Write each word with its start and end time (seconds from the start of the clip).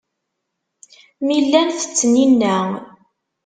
Mi 1.25 1.37
llan 1.45 1.69
tetten, 1.77 2.13
inna. 2.25 2.55